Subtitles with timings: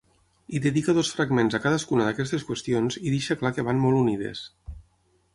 [0.51, 4.43] Hi dedica dos fragments a cadascuna d'aquestes qüestions i deixa clar que van molt unides.